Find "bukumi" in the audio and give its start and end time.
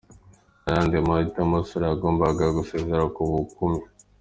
3.29-3.81